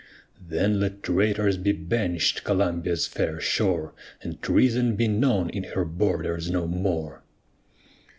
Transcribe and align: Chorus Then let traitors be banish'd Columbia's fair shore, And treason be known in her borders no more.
Chorus 0.33 0.49
Then 0.49 0.79
let 0.79 1.03
traitors 1.03 1.57
be 1.57 1.73
banish'd 1.73 2.43
Columbia's 2.43 3.05
fair 3.05 3.39
shore, 3.39 3.93
And 4.23 4.41
treason 4.41 4.95
be 4.95 5.07
known 5.07 5.51
in 5.51 5.61
her 5.63 5.85
borders 5.85 6.49
no 6.49 6.65
more. 6.65 7.21